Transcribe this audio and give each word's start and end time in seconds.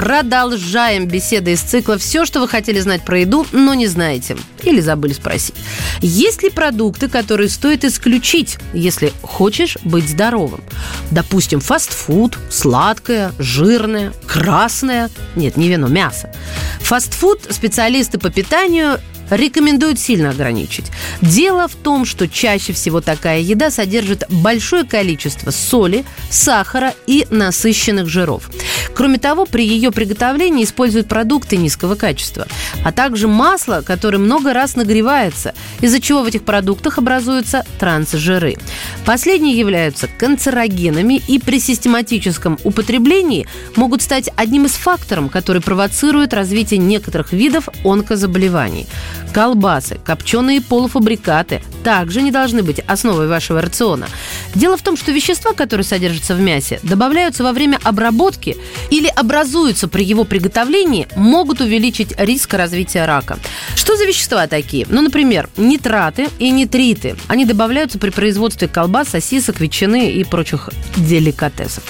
Продолжаем 0.00 1.06
беседы 1.06 1.52
из 1.52 1.60
цикла 1.60 1.98
«Все, 1.98 2.24
что 2.24 2.40
вы 2.40 2.48
хотели 2.48 2.80
знать 2.80 3.04
про 3.04 3.18
еду, 3.18 3.46
но 3.52 3.74
не 3.74 3.86
знаете» 3.86 4.34
или 4.62 4.80
забыли 4.80 5.12
спросить. 5.12 5.54
Есть 6.00 6.42
ли 6.42 6.48
продукты, 6.48 7.06
которые 7.06 7.50
стоит 7.50 7.84
исключить, 7.84 8.56
если 8.72 9.12
хочешь 9.20 9.76
быть 9.84 10.08
здоровым? 10.08 10.64
Допустим, 11.10 11.60
фастфуд, 11.60 12.38
сладкое, 12.48 13.32
жирное, 13.38 14.14
красное, 14.26 15.10
нет, 15.36 15.58
не 15.58 15.68
вино, 15.68 15.88
мясо. 15.88 16.32
Фастфуд 16.80 17.42
специалисты 17.50 18.18
по 18.18 18.30
питанию 18.30 19.00
рекомендуют 19.30 19.98
сильно 19.98 20.30
ограничить. 20.30 20.86
Дело 21.20 21.68
в 21.68 21.74
том, 21.74 22.04
что 22.04 22.28
чаще 22.28 22.72
всего 22.72 23.00
такая 23.00 23.40
еда 23.40 23.70
содержит 23.70 24.24
большое 24.28 24.84
количество 24.84 25.50
соли, 25.50 26.04
сахара 26.30 26.94
и 27.06 27.26
насыщенных 27.30 28.08
жиров. 28.08 28.50
Кроме 28.94 29.18
того, 29.18 29.46
при 29.46 29.66
ее 29.66 29.90
приготовлении 29.90 30.64
используют 30.64 31.08
продукты 31.08 31.56
низкого 31.56 31.94
качества, 31.94 32.46
а 32.84 32.92
также 32.92 33.28
масло, 33.28 33.82
которое 33.84 34.18
много 34.18 34.52
раз 34.52 34.76
нагревается, 34.76 35.54
из-за 35.80 36.00
чего 36.00 36.22
в 36.22 36.26
этих 36.26 36.42
продуктах 36.44 36.98
образуются 36.98 37.64
трансжиры. 37.78 38.56
Последние 39.04 39.58
являются 39.58 40.08
канцерогенами 40.08 41.20
и 41.26 41.38
при 41.38 41.60
систематическом 41.60 42.58
употреблении 42.64 43.46
могут 43.76 44.02
стать 44.02 44.30
одним 44.36 44.66
из 44.66 44.72
факторов, 44.72 45.30
который 45.30 45.62
провоцирует 45.62 46.34
развитие 46.34 46.78
некоторых 46.78 47.32
видов 47.32 47.68
онкозаболеваний. 47.84 48.86
Колбасы, 49.32 49.98
копченые 50.04 50.60
полуфабрикаты 50.60 51.62
также 51.84 52.22
не 52.22 52.30
должны 52.30 52.62
быть 52.62 52.80
основой 52.80 53.28
вашего 53.28 53.62
рациона. 53.62 54.06
Дело 54.54 54.76
в 54.76 54.82
том, 54.82 54.96
что 54.96 55.12
вещества, 55.12 55.52
которые 55.52 55.84
содержатся 55.84 56.34
в 56.34 56.40
мясе, 56.40 56.80
добавляются 56.82 57.44
во 57.44 57.52
время 57.52 57.78
обработки 57.82 58.56
или 58.90 59.08
образуются 59.08 59.88
при 59.88 60.04
его 60.04 60.24
приготовлении, 60.24 61.08
могут 61.16 61.60
увеличить 61.60 62.14
риск 62.18 62.54
развития 62.54 63.04
рака. 63.06 63.38
Что 63.74 63.96
за 63.96 64.04
вещества 64.04 64.46
такие? 64.46 64.86
Ну, 64.88 65.02
например, 65.02 65.48
нитраты 65.56 66.28
и 66.38 66.50
нитриты. 66.50 67.16
Они 67.28 67.44
добавляются 67.44 67.98
при 67.98 68.10
производстве 68.10 68.68
колбас, 68.68 69.08
сосисок, 69.08 69.60
ветчины 69.60 70.10
и 70.12 70.24
прочих 70.24 70.70
деликатесов. 70.96 71.84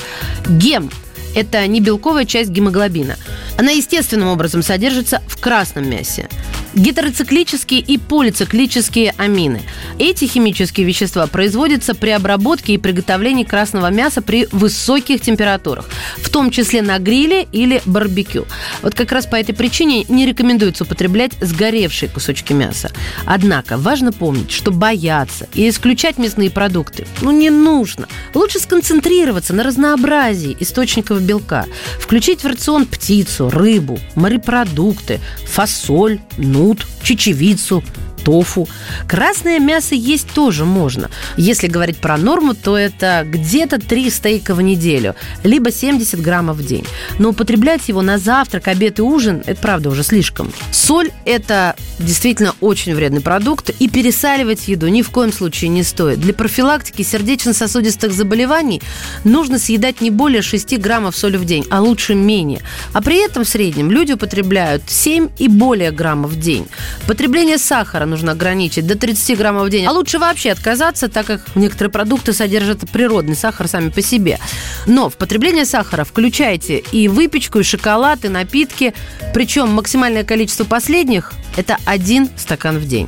Гем 0.48 0.90
это 1.34 1.64
не 1.66 1.80
белковая 1.80 2.24
часть 2.24 2.50
гемоглобина. 2.50 3.16
Она 3.56 3.70
естественным 3.70 4.28
образом 4.28 4.62
содержится 4.62 5.22
в 5.28 5.40
красном 5.40 5.88
мясе 5.88 6.28
гетероциклические 6.74 7.80
и 7.80 7.98
полициклические 7.98 9.14
амины. 9.16 9.62
Эти 9.98 10.26
химические 10.26 10.86
вещества 10.86 11.26
производятся 11.26 11.94
при 11.94 12.10
обработке 12.10 12.74
и 12.74 12.78
приготовлении 12.78 13.44
красного 13.44 13.90
мяса 13.90 14.22
при 14.22 14.46
высоких 14.52 15.20
температурах, 15.20 15.88
в 16.18 16.28
том 16.30 16.50
числе 16.50 16.82
на 16.82 16.98
гриле 16.98 17.46
или 17.52 17.82
барбекю. 17.84 18.46
Вот 18.82 18.94
как 18.94 19.12
раз 19.12 19.26
по 19.26 19.36
этой 19.36 19.54
причине 19.54 20.04
не 20.08 20.26
рекомендуется 20.26 20.84
употреблять 20.84 21.32
сгоревшие 21.40 22.08
кусочки 22.08 22.52
мяса. 22.52 22.90
Однако 23.24 23.76
важно 23.76 24.12
помнить, 24.12 24.50
что 24.50 24.70
бояться 24.70 25.48
и 25.54 25.68
исключать 25.68 26.18
мясные 26.18 26.50
продукты 26.50 27.06
ну 27.20 27.30
не 27.30 27.50
нужно. 27.50 28.08
Лучше 28.34 28.58
сконцентрироваться 28.58 29.54
на 29.54 29.62
разнообразии 29.62 30.56
источников 30.60 31.22
белка, 31.22 31.66
включить 31.98 32.42
в 32.42 32.46
рацион 32.46 32.86
птицу, 32.86 33.50
рыбу, 33.50 33.98
морепродукты, 34.14 35.20
фасоль, 35.46 36.20
нут, 36.36 36.59
нут, 36.60 36.86
чечевицу, 37.02 37.82
тофу. 38.22 38.68
Красное 39.08 39.58
мясо 39.58 39.94
есть 39.94 40.28
тоже 40.28 40.64
можно. 40.64 41.10
Если 41.38 41.68
говорить 41.68 41.96
про 41.96 42.18
норму, 42.18 42.54
то 42.54 42.76
это 42.76 43.24
где-то 43.26 43.78
3 43.78 44.10
стейка 44.10 44.54
в 44.54 44.60
неделю, 44.60 45.14
либо 45.42 45.72
70 45.72 46.20
граммов 46.20 46.58
в 46.58 46.66
день. 46.66 46.84
Но 47.18 47.30
употреблять 47.30 47.88
его 47.88 48.02
на 48.02 48.18
завтрак, 48.18 48.68
обед 48.68 48.98
и 48.98 49.02
ужин– 49.02 49.42
это 49.46 49.60
правда 49.60 49.88
уже 49.88 50.02
слишком. 50.02 50.52
Соль– 50.70 51.10
это 51.24 51.76
действительно 52.00 52.54
очень 52.60 52.94
вредный 52.94 53.20
продукт, 53.20 53.70
и 53.70 53.88
пересаливать 53.88 54.68
еду 54.68 54.88
ни 54.88 55.02
в 55.02 55.10
коем 55.10 55.32
случае 55.32 55.68
не 55.68 55.82
стоит. 55.82 56.20
Для 56.20 56.34
профилактики 56.34 57.02
сердечно-сосудистых 57.02 58.12
заболеваний 58.12 58.82
нужно 59.24 59.58
съедать 59.58 60.00
не 60.00 60.10
более 60.10 60.42
6 60.42 60.78
граммов 60.78 61.16
соли 61.16 61.36
в 61.36 61.44
день, 61.44 61.66
а 61.70 61.80
лучше 61.80 62.14
менее. 62.14 62.60
А 62.92 63.02
при 63.02 63.24
этом 63.24 63.44
в 63.44 63.48
среднем 63.48 63.90
люди 63.90 64.12
употребляют 64.12 64.82
7 64.86 65.28
и 65.38 65.48
более 65.48 65.90
граммов 65.90 66.32
в 66.32 66.40
день. 66.40 66.66
Потребление 67.06 67.58
сахара 67.58 68.06
нужно 68.06 68.32
ограничить 68.32 68.86
до 68.86 68.96
30 68.96 69.38
граммов 69.38 69.66
в 69.66 69.70
день. 69.70 69.86
А 69.86 69.92
лучше 69.92 70.18
вообще 70.18 70.50
отказаться, 70.52 71.08
так 71.08 71.26
как 71.26 71.42
некоторые 71.54 71.92
продукты 71.92 72.32
содержат 72.32 72.88
природный 72.90 73.36
сахар 73.36 73.68
сами 73.68 73.90
по 73.90 74.02
себе. 74.02 74.38
Но 74.86 75.10
в 75.10 75.16
потребление 75.16 75.64
сахара 75.64 76.04
включайте 76.04 76.78
и 76.78 77.08
выпечку, 77.08 77.60
и 77.60 77.62
шоколад, 77.62 78.24
и 78.24 78.28
напитки. 78.28 78.94
Причем 79.34 79.68
максимальное 79.70 80.24
количество 80.24 80.64
последних– 80.64 81.32
это 81.60 81.76
один 81.84 82.30
стакан 82.36 82.78
в 82.78 82.88
день. 82.88 83.06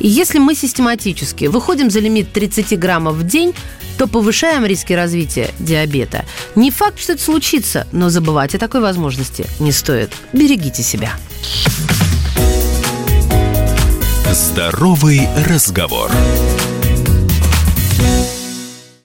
И 0.00 0.08
если 0.08 0.38
мы 0.38 0.54
систематически 0.54 1.44
выходим 1.44 1.90
за 1.90 2.00
лимит 2.00 2.32
30 2.32 2.78
граммов 2.78 3.16
в 3.16 3.26
день, 3.26 3.54
то 3.98 4.06
повышаем 4.06 4.64
риски 4.64 4.94
развития 4.94 5.50
диабета. 5.58 6.24
Не 6.56 6.70
факт, 6.70 6.98
что 6.98 7.12
это 7.12 7.22
случится, 7.22 7.86
но 7.92 8.08
забывать 8.08 8.54
о 8.54 8.58
такой 8.58 8.80
возможности 8.80 9.44
не 9.58 9.70
стоит. 9.72 10.10
Берегите 10.32 10.82
себя. 10.82 11.12
Здоровый 14.32 15.28
разговор. 15.46 16.10